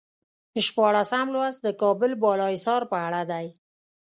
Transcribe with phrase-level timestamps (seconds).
[0.65, 3.47] شپاړسم لوست د کابل بالا حصار په اړه دی.